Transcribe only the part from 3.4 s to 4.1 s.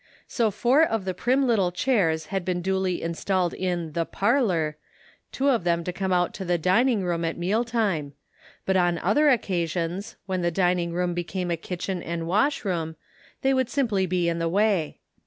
in the